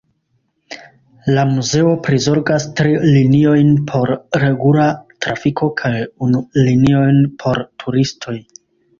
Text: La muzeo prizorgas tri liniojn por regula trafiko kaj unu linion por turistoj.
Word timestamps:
La 1.33 1.41
muzeo 1.49 1.89
prizorgas 2.05 2.63
tri 2.79 2.93
liniojn 3.17 3.69
por 3.91 4.13
regula 4.43 4.85
trafiko 5.25 5.69
kaj 5.83 5.91
unu 6.29 6.41
linion 6.69 7.21
por 7.45 7.61
turistoj. 7.85 8.35